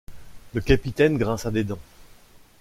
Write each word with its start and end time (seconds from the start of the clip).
Le 0.55 0.61
capitaine 0.61 1.15
grinça 1.19 1.51
des 1.51 1.63
dents. 1.63 1.77